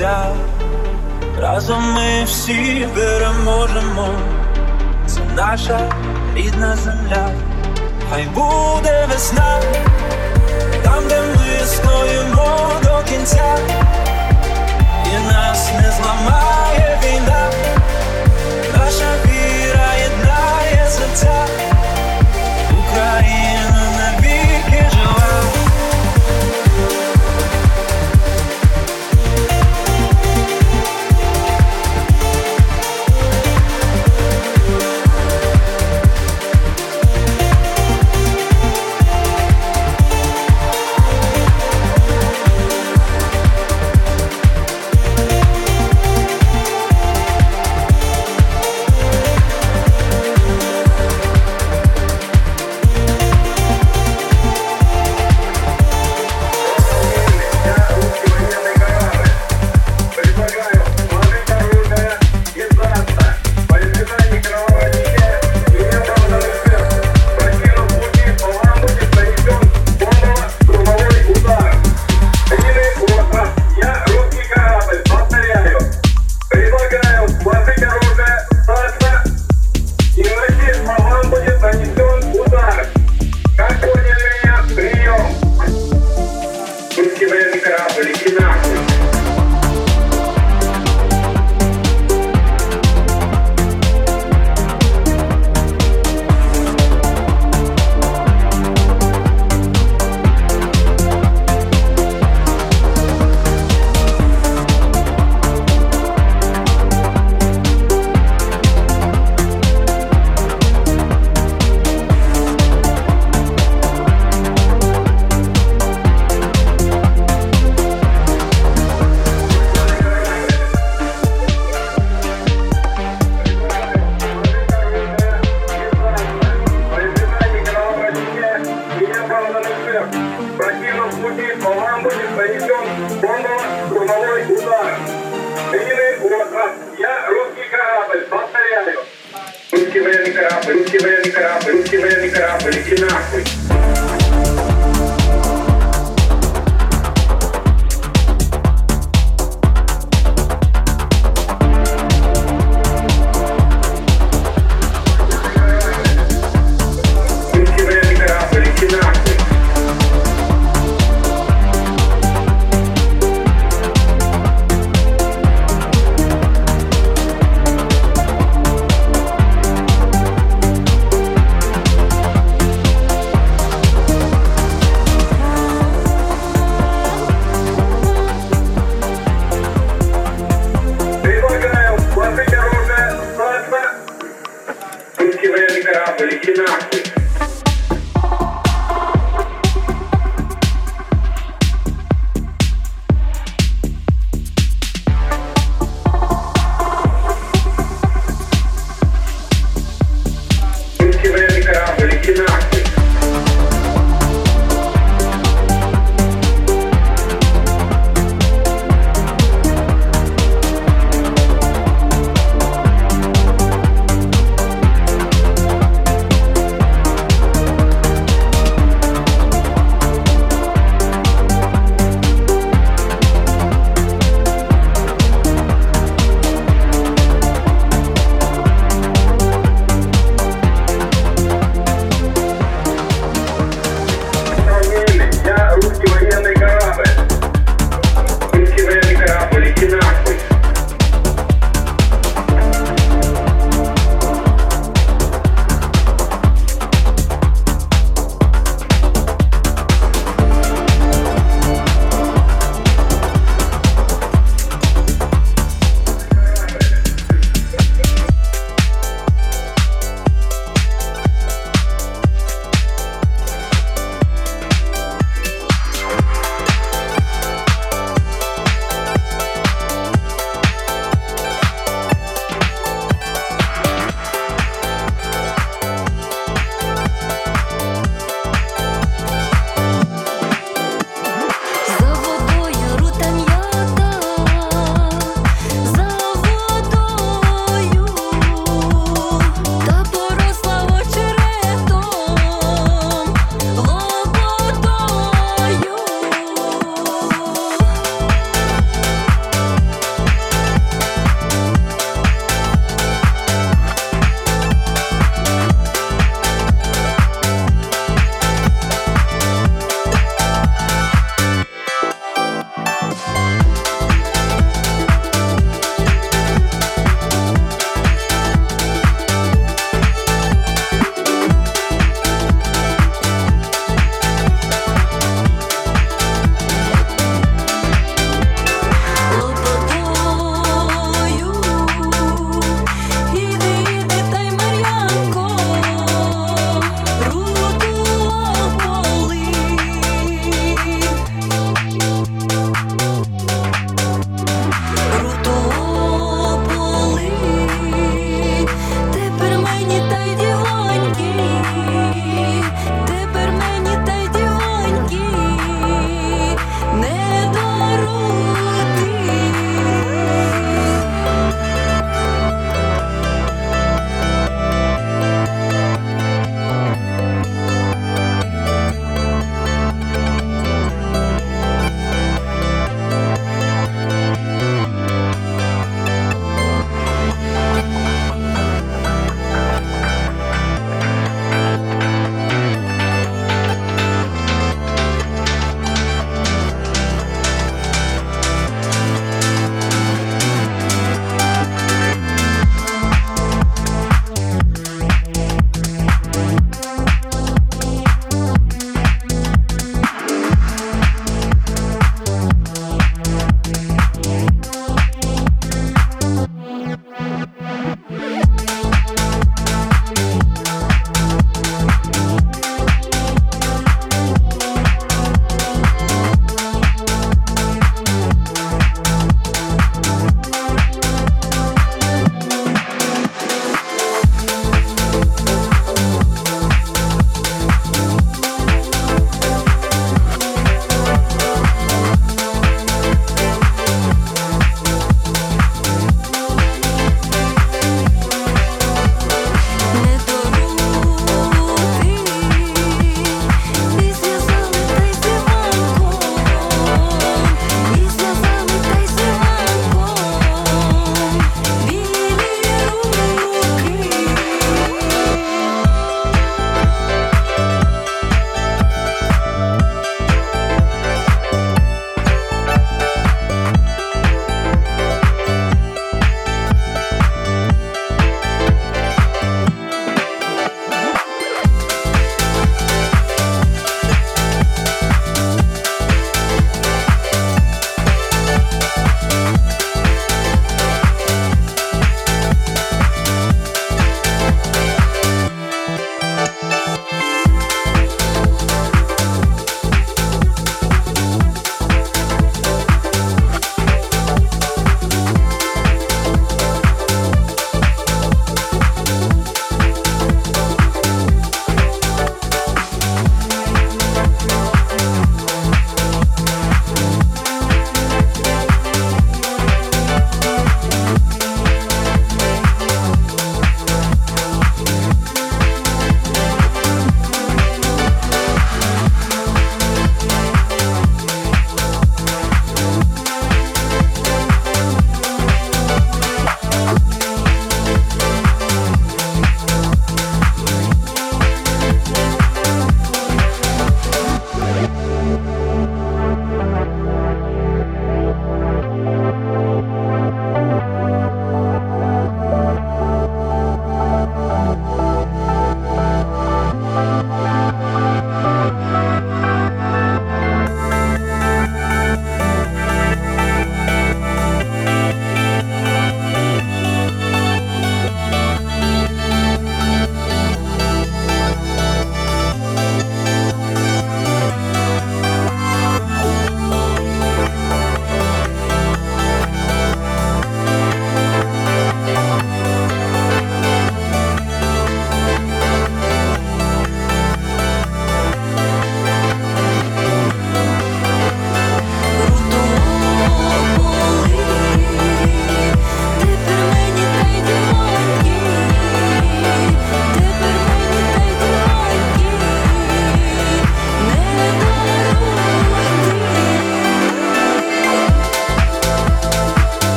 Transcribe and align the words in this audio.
кінця, 0.00 0.26
разом 1.40 1.92
ми 1.92 2.24
всі 2.24 2.88
переможемо, 2.94 4.08
це 5.06 5.20
наша 5.36 5.80
рідна 6.34 6.76
земля, 6.76 7.30
хай 8.10 8.24
буде 8.24 9.08
весна, 9.12 9.60
там, 10.82 11.08
де 11.08 11.20
ми 11.20 11.66
стоїмо 11.66 12.70
до 12.82 13.02
кінця, 13.10 13.56
і 15.06 15.32
нас 15.32 15.70
не 15.72 15.92
зламає 15.92 16.98
війна, 17.04 17.50
наша 18.76 19.12
віра 19.26 19.90
єднає 20.02 20.90
серця, 20.90 21.46
Україна. 22.70 23.39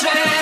shame. 0.00 0.37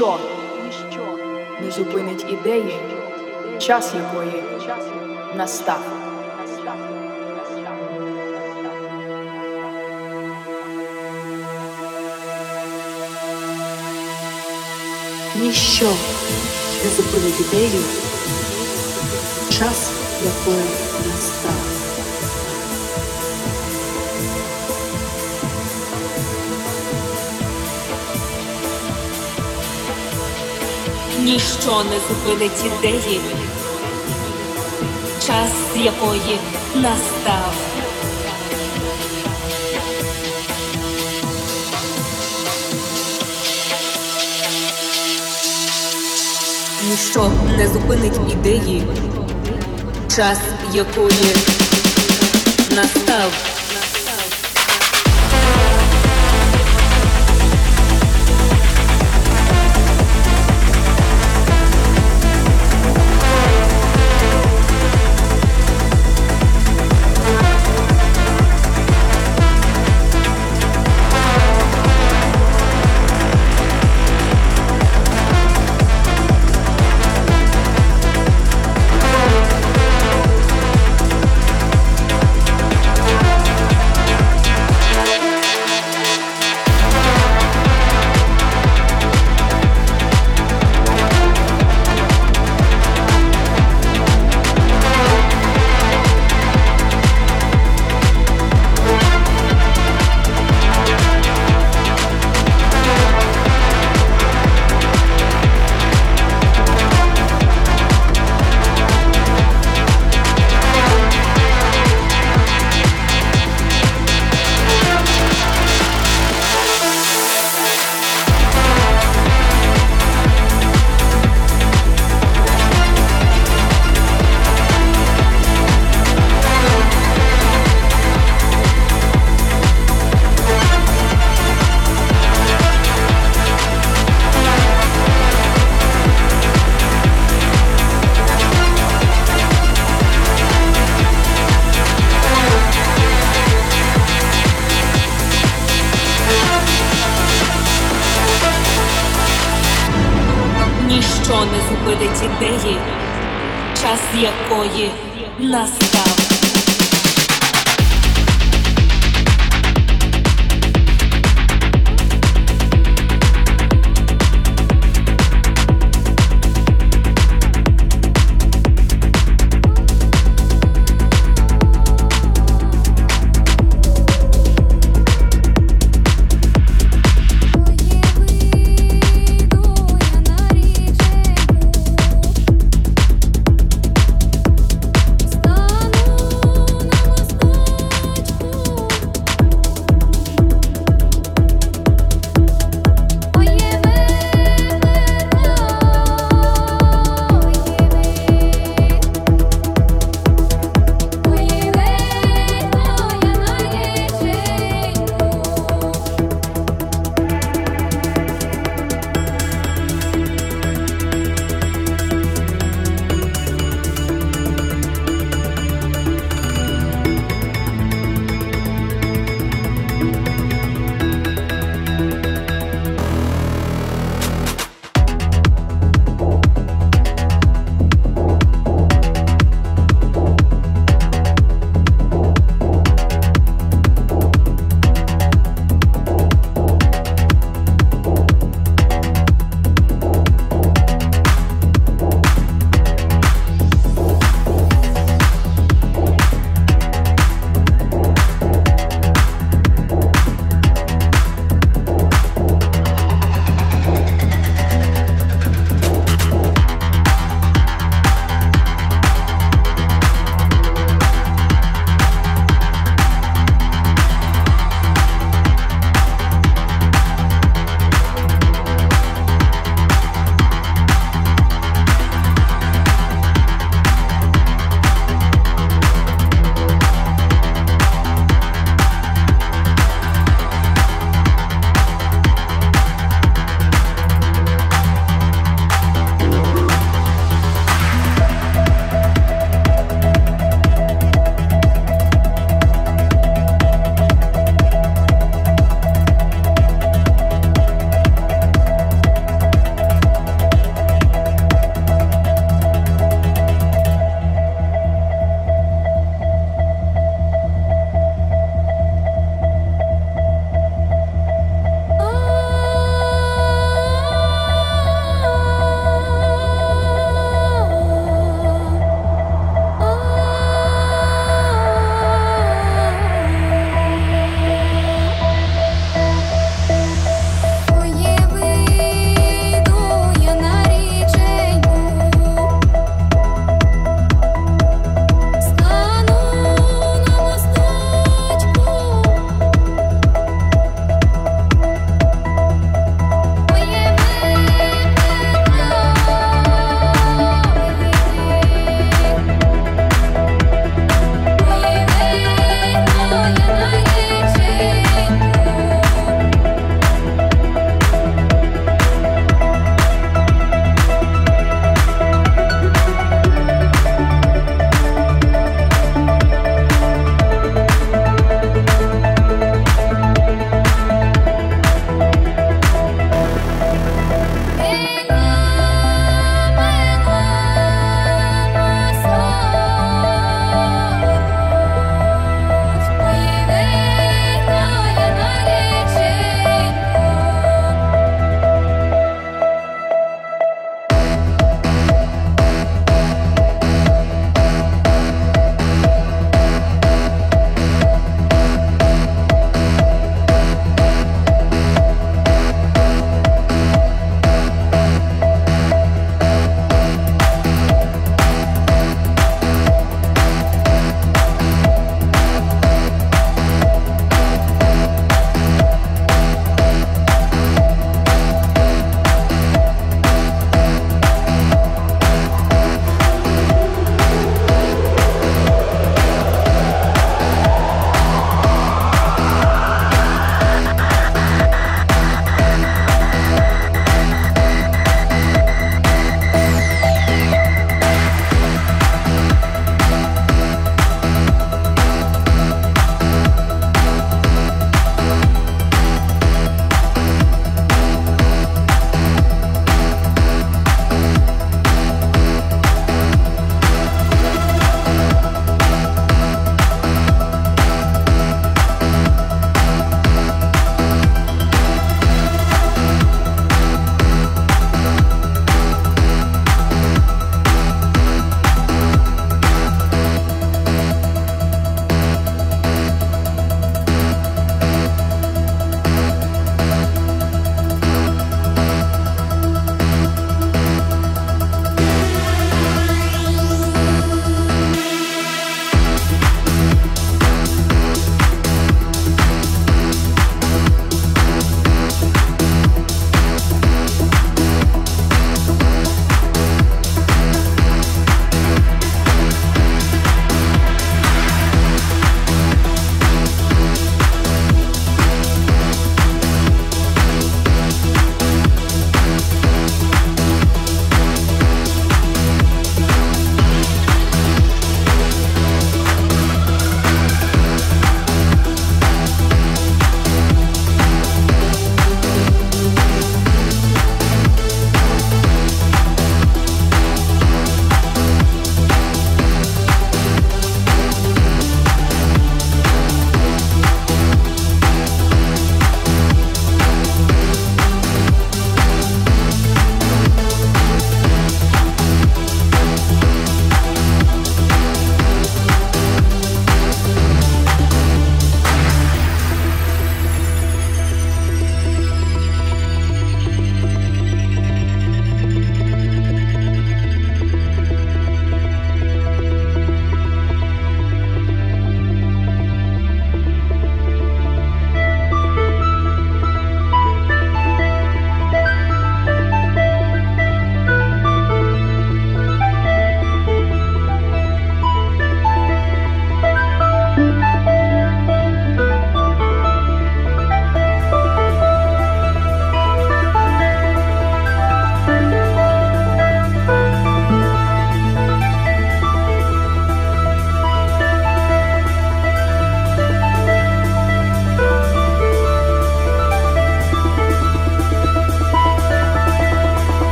Ніщо 0.00 1.18
не 1.60 1.70
зупинить 1.70 2.26
ідеї, 2.28 2.80
час 3.58 3.94
якої 3.94 4.42
настав. 5.36 5.80
Ніщо 15.36 15.86
не 16.84 16.90
зупинить 16.90 17.40
ідею, 17.40 17.82
час 19.50 19.90
якої 20.24 20.64
настав. 21.06 21.59
Ніщо 31.30 31.84
не 31.84 31.98
зупинить 32.08 32.64
ідеї, 32.64 33.20
час 35.26 35.52
якої 35.76 36.38
настав. 36.74 37.54
Ніщо 46.90 47.30
не 47.56 47.68
зупинить 47.68 48.32
ідеї, 48.32 48.82
час 50.16 50.38
якої 50.72 51.34
настав. 52.70 53.59